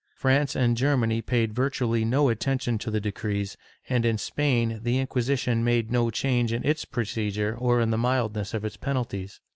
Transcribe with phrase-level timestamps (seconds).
[0.15, 3.55] France and Germany paid virtually no attention to the decrees,
[3.87, 8.55] and in Spain the Inquisition made no change in its procedure or in the mildness
[8.55, 9.39] of its penalties.